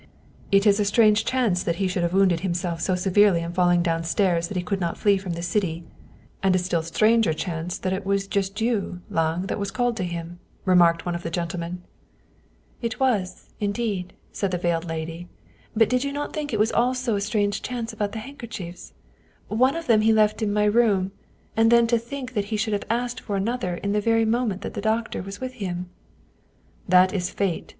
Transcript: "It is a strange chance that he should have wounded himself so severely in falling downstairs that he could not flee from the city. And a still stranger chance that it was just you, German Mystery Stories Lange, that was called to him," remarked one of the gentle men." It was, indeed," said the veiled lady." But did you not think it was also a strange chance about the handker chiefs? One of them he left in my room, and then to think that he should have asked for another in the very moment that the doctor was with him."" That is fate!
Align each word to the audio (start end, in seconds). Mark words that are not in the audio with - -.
"It 0.51 0.65
is 0.65 0.79
a 0.79 0.83
strange 0.83 1.25
chance 1.25 1.61
that 1.61 1.75
he 1.75 1.87
should 1.87 2.01
have 2.01 2.11
wounded 2.15 2.39
himself 2.39 2.81
so 2.81 2.95
severely 2.95 3.41
in 3.43 3.53
falling 3.53 3.83
downstairs 3.83 4.47
that 4.47 4.57
he 4.57 4.63
could 4.63 4.79
not 4.81 4.97
flee 4.97 5.15
from 5.15 5.33
the 5.33 5.43
city. 5.43 5.83
And 6.41 6.55
a 6.55 6.57
still 6.57 6.81
stranger 6.81 7.33
chance 7.33 7.77
that 7.77 7.93
it 7.93 8.03
was 8.03 8.25
just 8.25 8.59
you, 8.61 8.67
German 8.73 8.81
Mystery 8.81 8.97
Stories 8.97 9.15
Lange, 9.15 9.45
that 9.49 9.59
was 9.59 9.69
called 9.69 9.97
to 9.97 10.03
him," 10.03 10.39
remarked 10.65 11.05
one 11.05 11.13
of 11.13 11.21
the 11.21 11.29
gentle 11.29 11.59
men." 11.59 11.83
It 12.89 12.99
was, 12.99 13.51
indeed," 13.59 14.13
said 14.31 14.49
the 14.49 14.57
veiled 14.57 14.85
lady." 14.85 15.27
But 15.77 15.87
did 15.87 16.03
you 16.03 16.11
not 16.11 16.33
think 16.33 16.51
it 16.51 16.57
was 16.57 16.71
also 16.71 17.15
a 17.15 17.21
strange 17.21 17.61
chance 17.61 17.93
about 17.93 18.11
the 18.13 18.17
handker 18.25 18.49
chiefs? 18.49 18.93
One 19.49 19.75
of 19.75 19.85
them 19.85 20.01
he 20.01 20.13
left 20.13 20.41
in 20.41 20.51
my 20.51 20.63
room, 20.65 21.11
and 21.55 21.71
then 21.71 21.85
to 21.85 21.99
think 21.99 22.33
that 22.33 22.45
he 22.45 22.57
should 22.57 22.73
have 22.73 22.87
asked 22.89 23.19
for 23.21 23.35
another 23.35 23.75
in 23.75 23.91
the 23.91 24.01
very 24.01 24.25
moment 24.25 24.61
that 24.61 24.73
the 24.73 24.81
doctor 24.81 25.21
was 25.21 25.39
with 25.39 25.53
him."" 25.61 25.91
That 26.89 27.13
is 27.13 27.29
fate! 27.29 27.69